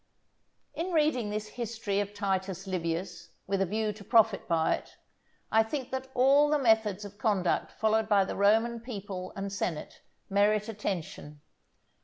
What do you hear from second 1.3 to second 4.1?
History of Titus Livius with a view to